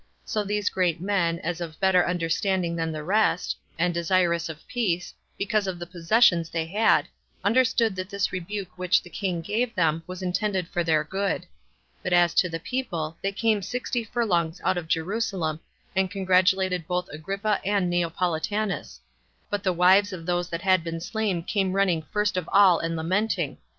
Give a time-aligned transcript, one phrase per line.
[0.25, 5.13] So these great men, as of better understanding than the rest, and desirous of peace,
[5.37, 7.07] because of the possessions they had,
[7.43, 11.45] understood that this rebuke which the king gave them was intended for their good;
[12.01, 15.59] but as to the people, they came sixty furlongs out of Jerusalem,
[15.95, 19.01] and congratulated both Agrippa and Neopolitanus;
[19.51, 22.95] but the wives of those that had been slain came running first of all and
[22.95, 23.59] lamenting.